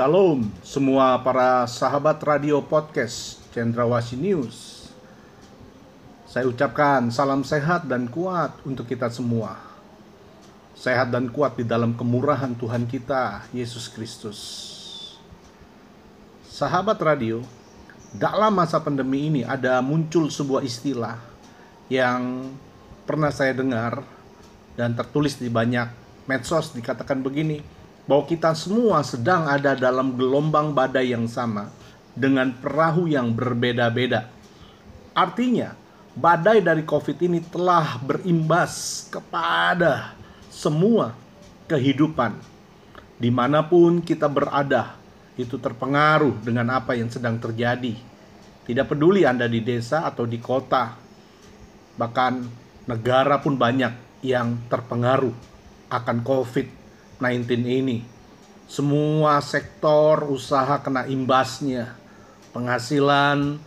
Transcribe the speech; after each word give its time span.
Shalom 0.00 0.48
semua 0.64 1.20
para 1.20 1.68
sahabat 1.68 2.16
radio 2.24 2.64
podcast 2.64 3.36
Cendrawasih 3.52 4.16
News. 4.16 4.88
Saya 6.24 6.48
ucapkan 6.48 7.12
salam 7.12 7.44
sehat 7.44 7.84
dan 7.84 8.08
kuat 8.08 8.48
untuk 8.64 8.88
kita 8.88 9.12
semua. 9.12 9.60
Sehat 10.72 11.12
dan 11.12 11.28
kuat 11.28 11.60
di 11.60 11.68
dalam 11.68 11.92
kemurahan 11.92 12.56
Tuhan 12.56 12.88
kita, 12.88 13.44
Yesus 13.52 13.92
Kristus. 13.92 14.40
Sahabat 16.48 16.96
radio, 16.96 17.44
dalam 18.16 18.56
masa 18.56 18.80
pandemi 18.80 19.28
ini 19.28 19.44
ada 19.44 19.84
muncul 19.84 20.32
sebuah 20.32 20.64
istilah 20.64 21.20
yang 21.92 22.48
pernah 23.04 23.28
saya 23.28 23.52
dengar 23.52 24.00
dan 24.80 24.96
tertulis 24.96 25.36
di 25.36 25.52
banyak 25.52 25.92
medsos 26.24 26.72
dikatakan 26.72 27.20
begini, 27.20 27.79
bahwa 28.08 28.24
kita 28.26 28.52
semua 28.56 29.04
sedang 29.04 29.48
ada 29.48 29.76
dalam 29.76 30.16
gelombang 30.16 30.72
badai 30.72 31.12
yang 31.12 31.28
sama 31.28 31.68
dengan 32.16 32.52
perahu 32.52 33.06
yang 33.06 33.32
berbeda-beda. 33.32 34.28
Artinya, 35.14 35.74
badai 36.14 36.62
dari 36.62 36.82
COVID 36.82 37.18
ini 37.22 37.40
telah 37.44 37.98
berimbas 38.02 39.06
kepada 39.10 40.14
semua 40.50 41.14
kehidupan. 41.70 42.34
Di 43.20 43.28
mana 43.28 43.60
pun 43.60 44.00
kita 44.00 44.26
berada, 44.26 44.96
itu 45.36 45.60
terpengaruh 45.60 46.40
dengan 46.40 46.72
apa 46.72 46.96
yang 46.96 47.12
sedang 47.12 47.36
terjadi. 47.36 47.94
Tidak 48.64 48.86
peduli 48.86 49.28
Anda 49.28 49.44
di 49.48 49.60
desa 49.60 50.08
atau 50.08 50.24
di 50.24 50.40
kota, 50.40 50.96
bahkan 52.00 52.48
negara 52.88 53.38
pun 53.40 53.60
banyak 53.60 54.24
yang 54.24 54.56
terpengaruh 54.68 55.32
akan 55.90 56.16
COVID 56.22 56.79
19 57.20 57.68
ini. 57.68 58.02
Semua 58.64 59.38
sektor 59.44 60.24
usaha 60.32 60.80
kena 60.80 61.04
imbasnya. 61.04 61.92
Penghasilan 62.56 63.60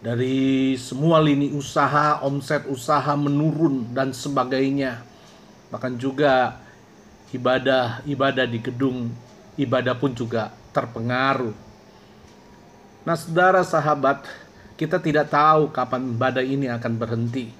dari 0.00 0.74
semua 0.80 1.20
lini 1.20 1.52
usaha, 1.52 2.24
omset 2.24 2.64
usaha 2.66 3.12
menurun 3.14 3.92
dan 3.92 4.16
sebagainya. 4.16 5.04
Bahkan 5.68 6.00
juga 6.00 6.58
ibadah-ibadah 7.30 8.46
di 8.48 8.58
gedung 8.58 9.12
ibadah 9.58 9.94
pun 9.94 10.14
juga 10.14 10.50
terpengaruh. 10.74 11.54
Nah, 13.04 13.16
saudara 13.18 13.62
sahabat, 13.62 14.26
kita 14.74 14.98
tidak 14.98 15.30
tahu 15.30 15.70
kapan 15.70 16.02
badai 16.16 16.56
ini 16.56 16.66
akan 16.72 16.92
berhenti. 16.98 17.52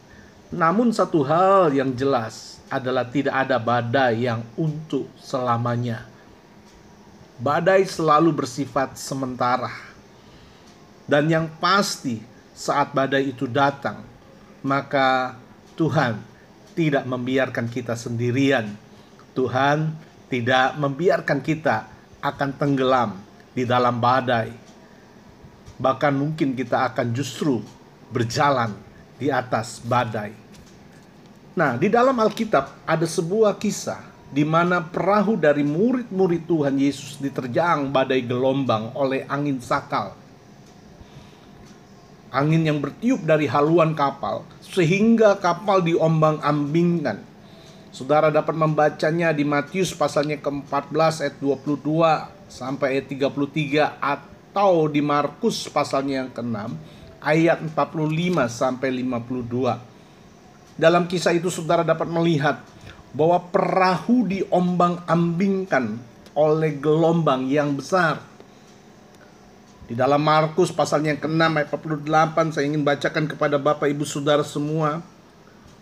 Namun 0.54 0.94
satu 0.94 1.26
hal 1.26 1.74
yang 1.74 1.90
jelas, 1.98 2.54
adalah 2.74 3.06
tidak 3.06 3.34
ada 3.34 3.56
badai 3.60 4.26
yang 4.26 4.42
untuk 4.58 5.06
selamanya. 5.20 6.06
Badai 7.38 7.84
selalu 7.84 8.34
bersifat 8.44 8.98
sementara. 8.98 9.70
Dan 11.04 11.28
yang 11.28 11.46
pasti 11.60 12.18
saat 12.56 12.90
badai 12.96 13.30
itu 13.30 13.44
datang, 13.44 14.00
maka 14.64 15.36
Tuhan 15.76 16.16
tidak 16.72 17.04
membiarkan 17.04 17.68
kita 17.68 17.94
sendirian. 17.94 18.72
Tuhan 19.36 19.92
tidak 20.30 20.74
membiarkan 20.80 21.44
kita 21.44 21.86
akan 22.24 22.50
tenggelam 22.56 23.20
di 23.52 23.68
dalam 23.68 24.00
badai. 24.00 24.50
Bahkan 25.76 26.14
mungkin 26.14 26.54
kita 26.56 26.90
akan 26.94 27.12
justru 27.12 27.60
berjalan 28.08 28.72
di 29.18 29.28
atas 29.28 29.82
badai. 29.82 30.43
Nah, 31.54 31.78
di 31.78 31.86
dalam 31.86 32.18
Alkitab 32.18 32.82
ada 32.82 33.06
sebuah 33.06 33.54
kisah 33.62 34.02
di 34.34 34.42
mana 34.42 34.82
perahu 34.82 35.38
dari 35.38 35.62
murid-murid 35.62 36.50
Tuhan 36.50 36.74
Yesus 36.74 37.22
diterjang 37.22 37.94
badai 37.94 38.26
gelombang 38.26 38.90
oleh 38.98 39.22
angin 39.30 39.62
sakal. 39.62 40.18
Angin 42.34 42.66
yang 42.66 42.82
bertiup 42.82 43.22
dari 43.22 43.46
haluan 43.46 43.94
kapal 43.94 44.42
sehingga 44.66 45.38
kapal 45.38 45.86
diombang-ambingkan. 45.86 47.22
Saudara 47.94 48.34
dapat 48.34 48.58
membacanya 48.58 49.30
di 49.30 49.46
Matius 49.46 49.94
pasalnya 49.94 50.42
ke-14 50.42 51.30
ayat 51.30 51.36
22 51.38 52.50
sampai 52.50 52.98
ayat 52.98 53.06
33 53.06 54.02
atau 54.02 54.90
di 54.90 54.98
Markus 54.98 55.70
pasalnya 55.70 56.26
yang 56.26 56.30
ke-6 56.34 56.74
ayat 57.22 57.62
45 57.62 58.50
sampai 58.50 58.90
52. 58.90 59.93
Dalam 60.74 61.06
kisah 61.06 61.34
itu 61.34 61.50
saudara 61.50 61.86
dapat 61.86 62.10
melihat 62.10 62.58
bahwa 63.14 63.38
perahu 63.50 64.26
diombang-ambingkan 64.26 66.02
oleh 66.34 66.72
gelombang 66.82 67.46
yang 67.46 67.78
besar. 67.78 68.18
Di 69.84 69.94
dalam 69.94 70.18
Markus 70.18 70.74
pasalnya 70.74 71.14
yang 71.14 71.22
ke-6 71.22 71.44
ayat 71.44 71.68
48 71.70 72.54
saya 72.56 72.64
ingin 72.66 72.82
bacakan 72.82 73.24
kepada 73.30 73.56
Bapak 73.60 73.86
Ibu 73.86 74.02
Saudara 74.02 74.42
semua. 74.42 75.04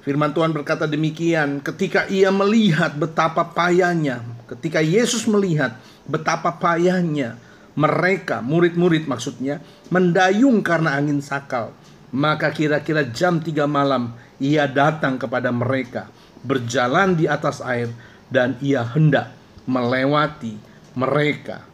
Firman 0.02 0.34
Tuhan 0.34 0.50
berkata 0.50 0.90
demikian, 0.90 1.62
ketika 1.62 2.10
ia 2.10 2.34
melihat 2.34 2.90
betapa 2.98 3.46
payahnya, 3.54 4.20
ketika 4.50 4.82
Yesus 4.82 5.30
melihat 5.30 5.78
betapa 6.04 6.58
payahnya 6.58 7.38
mereka, 7.78 8.42
murid-murid 8.42 9.06
maksudnya, 9.08 9.62
mendayung 9.88 10.60
karena 10.60 10.98
angin 10.98 11.22
sakal. 11.22 11.72
Maka 12.12 12.52
kira-kira 12.52 13.08
jam 13.08 13.40
3 13.40 13.64
malam 13.64 14.12
ia 14.36 14.68
datang 14.68 15.16
kepada 15.16 15.48
mereka, 15.48 16.12
berjalan 16.44 17.16
di 17.16 17.24
atas 17.24 17.64
air, 17.64 17.88
dan 18.28 18.60
ia 18.60 18.84
hendak 18.84 19.32
melewati 19.64 20.60
mereka. 20.92 21.64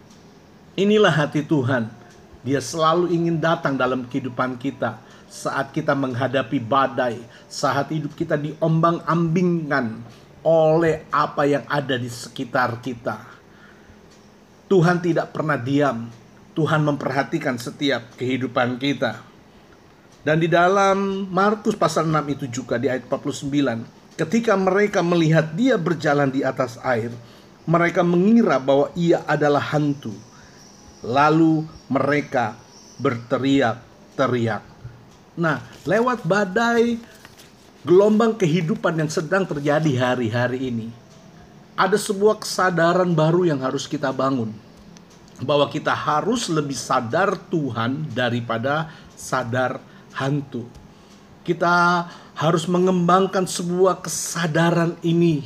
Inilah 0.79 1.11
hati 1.11 1.43
Tuhan. 1.43 1.91
Dia 2.47 2.63
selalu 2.63 3.11
ingin 3.11 3.43
datang 3.43 3.75
dalam 3.75 4.07
kehidupan 4.07 4.63
kita 4.63 5.03
saat 5.27 5.75
kita 5.75 5.93
menghadapi 5.93 6.63
badai, 6.63 7.19
saat 7.51 7.91
hidup 7.91 8.15
kita 8.15 8.39
diombang-ambingkan 8.39 10.01
oleh 10.47 11.05
apa 11.11 11.45
yang 11.45 11.67
ada 11.67 11.99
di 11.99 12.07
sekitar 12.07 12.79
kita. 12.79 13.21
Tuhan 14.71 15.03
tidak 15.03 15.35
pernah 15.35 15.59
diam. 15.59 16.09
Tuhan 16.55 16.83
memperhatikan 16.87 17.59
setiap 17.59 18.15
kehidupan 18.15 18.79
kita. 18.79 19.21
Dan 20.29 20.45
di 20.45 20.49
dalam 20.53 21.25
Markus 21.33 21.73
pasal 21.73 22.05
6 22.05 22.37
itu 22.37 22.61
juga 22.61 22.77
di 22.77 22.85
ayat 22.85 23.09
49, 23.09 23.49
ketika 24.13 24.53
mereka 24.61 25.01
melihat 25.01 25.57
dia 25.57 25.81
berjalan 25.81 26.29
di 26.29 26.45
atas 26.45 26.77
air, 26.85 27.09
mereka 27.65 28.05
mengira 28.05 28.61
bahwa 28.61 28.93
ia 28.93 29.25
adalah 29.25 29.65
hantu. 29.73 30.13
Lalu 31.01 31.65
mereka 31.89 32.61
berteriak-teriak. 33.01 34.61
Nah, 35.41 35.65
lewat 35.89 36.21
badai 36.29 37.01
gelombang 37.89 38.37
kehidupan 38.37 39.01
yang 39.01 39.09
sedang 39.09 39.49
terjadi 39.49 40.13
hari-hari 40.13 40.69
ini, 40.69 40.93
ada 41.73 41.97
sebuah 41.97 42.45
kesadaran 42.45 43.17
baru 43.17 43.49
yang 43.49 43.65
harus 43.65 43.89
kita 43.89 44.13
bangun 44.13 44.53
bahwa 45.41 45.73
kita 45.73 45.97
harus 45.97 46.53
lebih 46.53 46.77
sadar 46.77 47.33
Tuhan 47.49 48.13
daripada 48.13 48.93
sadar 49.17 49.97
hantu. 50.19 50.67
Kita 51.47 52.05
harus 52.35 52.67
mengembangkan 52.67 53.47
sebuah 53.47 54.03
kesadaran 54.05 54.99
ini 55.07 55.43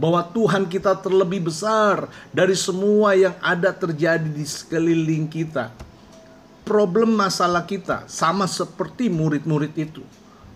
bahwa 0.00 0.24
Tuhan 0.24 0.64
kita 0.64 0.96
terlebih 0.96 1.52
besar 1.52 2.08
dari 2.32 2.56
semua 2.56 3.12
yang 3.12 3.36
ada 3.44 3.68
terjadi 3.68 4.24
di 4.24 4.46
sekeliling 4.48 5.28
kita. 5.28 5.68
Problem 6.64 7.12
masalah 7.12 7.68
kita 7.68 8.08
sama 8.08 8.48
seperti 8.48 9.12
murid-murid 9.12 9.74
itu. 9.76 10.00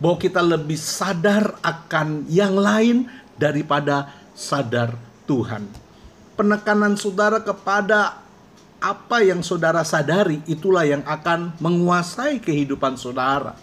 Bahwa 0.01 0.17
kita 0.17 0.41
lebih 0.41 0.81
sadar 0.81 1.61
akan 1.61 2.25
yang 2.33 2.57
lain 2.57 3.05
daripada 3.37 4.09
sadar 4.33 4.97
Tuhan. 5.29 5.69
Penekanan 6.35 6.99
saudara 6.99 7.39
kepada 7.45 8.24
apa 8.85 9.25
yang 9.25 9.41
saudara 9.41 9.81
sadari 9.81 10.45
itulah 10.45 10.85
yang 10.85 11.01
akan 11.09 11.57
menguasai 11.57 12.37
kehidupan 12.45 13.01
saudara. 13.01 13.57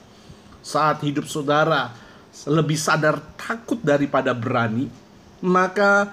Saat 0.65 1.05
hidup 1.05 1.29
saudara 1.29 1.93
lebih 2.49 2.73
sadar 2.73 3.21
takut 3.37 3.77
daripada 3.85 4.33
berani, 4.33 4.89
maka 5.45 6.09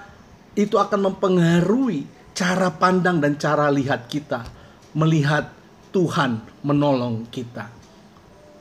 itu 0.53 0.77
akan 0.77 1.09
mempengaruhi 1.09 2.05
cara 2.37 2.69
pandang 2.69 3.17
dan 3.17 3.33
cara 3.41 3.73
lihat 3.73 4.05
kita, 4.05 4.45
melihat 4.93 5.49
Tuhan 5.89 6.45
menolong 6.61 7.25
kita. 7.33 7.65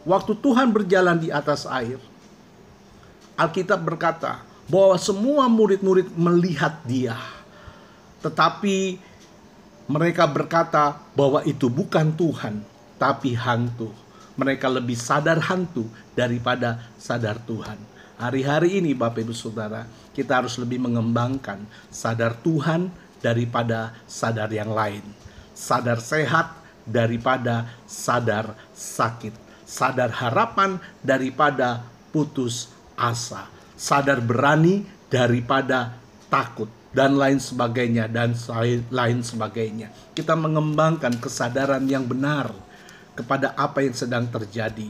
Waktu 0.08 0.32
Tuhan 0.40 0.72
berjalan 0.72 1.20
di 1.20 1.28
atas 1.28 1.68
air, 1.68 2.00
Alkitab 3.36 3.84
berkata 3.84 4.40
bahwa 4.64 4.96
semua 4.96 5.44
murid-murid 5.52 6.08
melihat 6.16 6.80
Dia, 6.88 7.20
tetapi 8.24 9.07
mereka 9.88 10.28
berkata 10.28 11.00
bahwa 11.16 11.40
itu 11.48 11.72
bukan 11.72 12.12
Tuhan, 12.12 12.60
tapi 13.00 13.32
hantu. 13.32 13.88
Mereka 14.36 14.68
lebih 14.68 14.94
sadar 14.94 15.40
hantu 15.48 15.88
daripada 16.12 16.92
sadar 17.00 17.40
Tuhan. 17.42 17.80
Hari-hari 18.20 18.78
ini, 18.78 18.92
Bapak 18.92 19.24
Ibu 19.24 19.34
Saudara, 19.34 19.88
kita 20.12 20.44
harus 20.44 20.60
lebih 20.60 20.78
mengembangkan 20.78 21.64
sadar 21.88 22.36
Tuhan 22.44 22.92
daripada 23.24 23.96
sadar 24.04 24.52
yang 24.52 24.70
lain, 24.70 25.02
sadar 25.56 25.98
sehat 26.04 26.52
daripada 26.84 27.66
sadar 27.88 28.54
sakit, 28.76 29.34
sadar 29.64 30.12
harapan 30.12 30.78
daripada 31.02 31.82
putus 32.12 32.70
asa, 32.94 33.48
sadar 33.74 34.20
berani 34.20 34.86
daripada 35.08 35.96
takut 36.28 36.68
dan 36.92 37.20
lain 37.20 37.36
sebagainya 37.36 38.08
dan 38.08 38.32
lain 38.88 39.20
sebagainya. 39.20 39.92
Kita 40.16 40.32
mengembangkan 40.34 41.20
kesadaran 41.20 41.84
yang 41.84 42.08
benar 42.08 42.52
kepada 43.12 43.52
apa 43.58 43.84
yang 43.84 43.94
sedang 43.94 44.24
terjadi. 44.30 44.88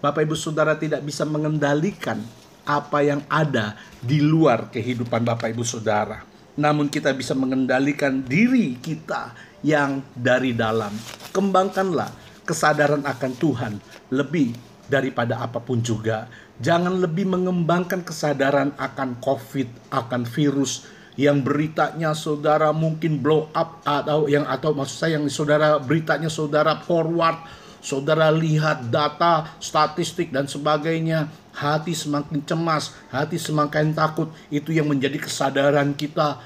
Bapak 0.00 0.24
Ibu 0.24 0.36
Saudara 0.36 0.76
tidak 0.76 1.04
bisa 1.04 1.28
mengendalikan 1.28 2.20
apa 2.64 3.02
yang 3.02 3.20
ada 3.26 3.76
di 4.00 4.22
luar 4.22 4.70
kehidupan 4.70 5.26
Bapak 5.26 5.52
Ibu 5.52 5.64
Saudara. 5.66 6.22
Namun 6.60 6.92
kita 6.92 7.12
bisa 7.16 7.32
mengendalikan 7.32 8.20
diri 8.20 8.76
kita 8.80 9.32
yang 9.64 10.04
dari 10.12 10.52
dalam. 10.52 10.92
Kembangkanlah 11.32 12.10
kesadaran 12.44 13.04
akan 13.04 13.32
Tuhan 13.36 13.72
lebih 14.12 14.56
daripada 14.90 15.40
apa 15.40 15.62
pun 15.62 15.80
juga. 15.80 16.26
Jangan 16.60 17.00
lebih 17.00 17.24
mengembangkan 17.24 18.04
kesadaran 18.04 18.76
akan 18.76 19.16
COVID, 19.24 19.88
akan 19.88 20.28
virus 20.28 20.84
yang 21.18 21.42
beritanya 21.42 22.14
saudara 22.14 22.70
mungkin 22.70 23.18
blow 23.18 23.50
up 23.50 23.82
atau 23.82 24.30
yang 24.30 24.46
atau 24.46 24.70
maksud 24.76 24.96
saya 24.96 25.18
yang 25.18 25.26
saudara 25.26 25.82
beritanya 25.82 26.30
saudara 26.30 26.78
forward, 26.86 27.40
saudara 27.82 28.30
lihat 28.30 28.92
data, 28.92 29.48
statistik 29.58 30.30
dan 30.30 30.46
sebagainya, 30.46 31.26
hati 31.50 31.96
semakin 31.96 32.40
cemas, 32.46 32.94
hati 33.10 33.40
semakin 33.40 33.90
takut. 33.96 34.30
Itu 34.52 34.70
yang 34.70 34.86
menjadi 34.86 35.18
kesadaran 35.18 35.92
kita. 35.98 36.38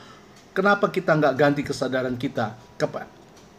Kenapa 0.55 0.89
kita 0.89 1.19
nggak 1.19 1.35
ganti 1.35 1.63
kesadaran 1.67 2.15
kita 2.15 2.55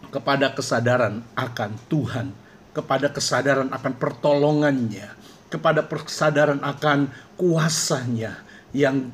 kepada 0.10 0.48
kesadaran 0.56 1.22
akan 1.36 1.72
Tuhan, 1.92 2.32
kepada 2.72 3.12
kesadaran 3.12 3.68
akan 3.68 3.94
pertolongannya, 4.00 5.12
kepada 5.52 5.84
kesadaran 5.84 6.64
akan 6.64 7.12
kuasanya 7.36 8.40
yang 8.72 9.12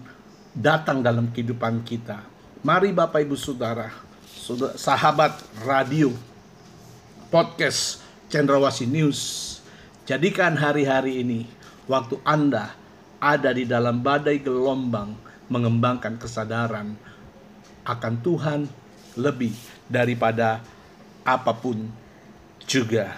datang 0.52 1.00
dalam 1.00 1.32
kehidupan 1.32 1.84
kita. 1.88 2.20
Mari 2.62 2.92
Bapak 2.94 3.24
Ibu 3.24 3.40
Saudara, 3.40 3.90
sahabat 4.78 5.34
radio, 5.64 6.14
podcast 7.32 8.04
Cendrawasih 8.30 8.86
News, 8.86 9.20
jadikan 10.06 10.54
hari-hari 10.60 11.24
ini 11.24 11.48
waktu 11.88 12.20
Anda 12.28 12.76
ada 13.18 13.56
di 13.56 13.66
dalam 13.66 14.04
badai 14.04 14.44
gelombang 14.44 15.16
mengembangkan 15.48 16.20
kesadaran 16.20 16.96
akan 17.88 18.14
Tuhan 18.22 18.60
lebih 19.18 19.56
daripada 19.90 20.62
apa 21.26 21.52
pun 21.56 21.90
juga. 22.68 23.16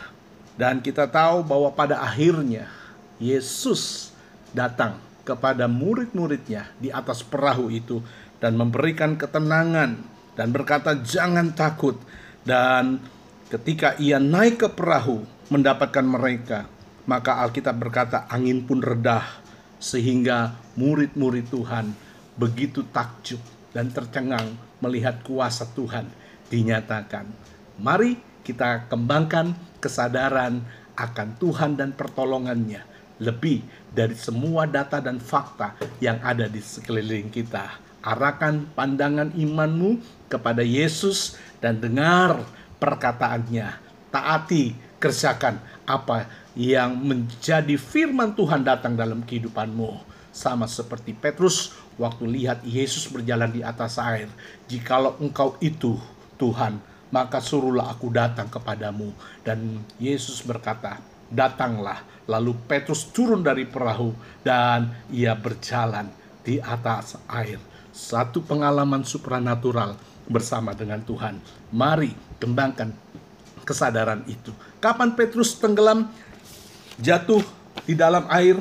Dan 0.53 0.85
kita 0.85 1.09
tahu 1.09 1.41
bahwa 1.41 1.73
pada 1.73 1.97
akhirnya 1.97 2.69
Yesus 3.17 4.13
datang 4.53 5.01
kepada 5.23 5.71
murid-muridnya 5.71 6.67
di 6.79 6.91
atas 6.91 7.23
perahu 7.23 7.71
itu 7.71 8.03
dan 8.43 8.59
memberikan 8.59 9.15
ketenangan 9.15 10.03
dan 10.35 10.47
berkata 10.51 10.99
jangan 10.99 11.55
takut 11.55 11.95
dan 12.43 12.99
ketika 13.47 13.95
ia 13.99 14.19
naik 14.19 14.59
ke 14.59 14.69
perahu 14.71 15.23
mendapatkan 15.47 16.03
mereka 16.03 16.67
maka 17.07 17.43
Alkitab 17.43 17.75
berkata 17.79 18.27
angin 18.31 18.63
pun 18.63 18.79
redah 18.79 19.43
sehingga 19.79 20.55
murid-murid 20.79 21.51
Tuhan 21.51 21.91
begitu 22.39 22.87
takjub 22.87 23.39
dan 23.75 23.91
tercengang 23.91 24.55
melihat 24.79 25.19
kuasa 25.27 25.67
Tuhan 25.75 26.07
dinyatakan. 26.47 27.27
Mari 27.81 28.15
kita 28.47 28.87
kembangkan 28.87 29.55
kesadaran 29.83 30.63
akan 30.95 31.29
Tuhan 31.41 31.75
dan 31.75 31.91
pertolongannya 31.91 32.92
lebih 33.23 33.63
dari 33.95 34.13
semua 34.13 34.67
data 34.67 34.99
dan 34.99 35.17
fakta 35.17 35.73
yang 36.03 36.19
ada 36.19 36.51
di 36.51 36.59
sekeliling 36.59 37.31
kita. 37.31 37.79
Arahkan 38.03 38.67
pandangan 38.75 39.31
imanmu 39.31 40.03
kepada 40.27 40.59
Yesus 40.59 41.39
dan 41.63 41.79
dengar 41.79 42.43
perkataannya. 42.83 43.79
Taati, 44.11 44.75
kerjakan 44.99 45.57
apa 45.87 46.27
yang 46.53 46.95
menjadi 46.99 47.79
firman 47.79 48.35
Tuhan 48.35 48.67
datang 48.67 48.99
dalam 48.99 49.23
kehidupanmu. 49.23 50.11
Sama 50.33 50.65
seperti 50.65 51.13
Petrus 51.13 51.77
waktu 52.01 52.25
lihat 52.25 52.65
Yesus 52.65 53.07
berjalan 53.07 53.53
di 53.53 53.61
atas 53.61 54.01
air. 54.01 54.27
Jikalau 54.65 55.15
engkau 55.21 55.55
itu 55.61 55.97
Tuhan, 56.41 56.81
maka 57.13 57.37
suruhlah 57.37 57.93
aku 57.93 58.09
datang 58.09 58.49
kepadamu. 58.49 59.13
Dan 59.45 59.85
Yesus 60.01 60.41
berkata, 60.41 60.97
datanglah. 61.33 62.05
Lalu 62.29 62.55
Petrus 62.69 63.11
turun 63.11 63.43
dari 63.43 63.67
perahu 63.67 64.15
dan 64.45 64.93
ia 65.11 65.35
berjalan 65.35 66.07
di 66.45 66.61
atas 66.61 67.19
air. 67.27 67.59
Satu 67.91 68.39
pengalaman 68.45 69.03
supranatural 69.03 69.99
bersama 70.29 70.71
dengan 70.71 71.03
Tuhan. 71.03 71.41
Mari 71.75 72.15
kembangkan 72.39 72.95
kesadaran 73.67 74.23
itu. 74.29 74.55
Kapan 74.79 75.17
Petrus 75.19 75.59
tenggelam 75.59 76.07
jatuh 77.01 77.43
di 77.83 77.97
dalam 77.97 78.23
air? 78.31 78.59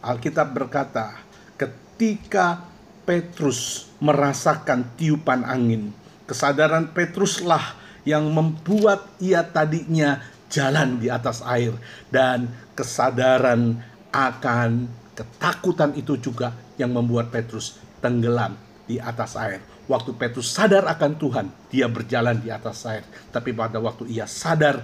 Alkitab 0.00 0.56
berkata, 0.56 1.20
ketika 1.60 2.64
Petrus 3.04 3.90
merasakan 4.00 4.86
tiupan 4.96 5.44
angin, 5.44 5.92
kesadaran 6.24 6.88
Petruslah 6.94 7.76
yang 8.08 8.24
membuat 8.32 9.04
ia 9.20 9.44
tadinya 9.44 10.24
jalan 10.50 10.98
di 10.98 11.08
atas 11.08 11.40
air 11.46 11.72
dan 12.10 12.50
kesadaran 12.74 13.78
akan 14.10 14.90
ketakutan 15.14 15.94
itu 15.94 16.18
juga 16.18 16.52
yang 16.74 16.90
membuat 16.90 17.30
Petrus 17.30 17.78
tenggelam 18.02 18.58
di 18.84 18.98
atas 18.98 19.38
air. 19.38 19.62
Waktu 19.86 20.14
Petrus 20.18 20.50
sadar 20.50 20.86
akan 20.86 21.18
Tuhan, 21.18 21.46
dia 21.70 21.86
berjalan 21.86 22.38
di 22.38 22.50
atas 22.50 22.86
air. 22.86 23.06
Tapi 23.30 23.54
pada 23.54 23.78
waktu 23.78 24.06
ia 24.10 24.26
sadar 24.26 24.82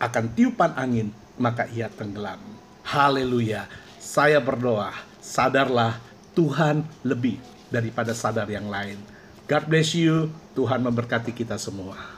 akan 0.00 0.24
tiupan 0.32 0.72
angin, 0.76 1.12
maka 1.36 1.68
ia 1.68 1.88
tenggelam. 1.92 2.40
Haleluya. 2.84 3.68
Saya 4.00 4.40
berdoa, 4.40 4.92
sadarlah 5.20 6.00
Tuhan 6.32 6.84
lebih 7.04 7.36
daripada 7.68 8.16
sadar 8.16 8.48
yang 8.48 8.72
lain. 8.72 8.96
God 9.44 9.64
bless 9.68 9.92
you. 9.92 10.32
Tuhan 10.56 10.80
memberkati 10.80 11.32
kita 11.36 11.60
semua. 11.60 12.17